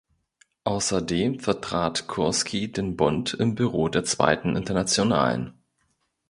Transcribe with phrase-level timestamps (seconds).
[0.63, 5.53] Außerdem vertrat Kurski den „Bund“ im Büro der Zweiten Internationalen.